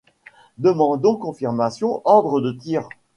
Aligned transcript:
Demandons 0.57 1.15
confirmation 1.15 2.01
ordre 2.05 2.41
de 2.41 2.51
tir. 2.53 2.89